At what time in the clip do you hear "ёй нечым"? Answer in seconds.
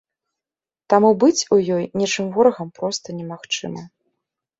1.75-2.31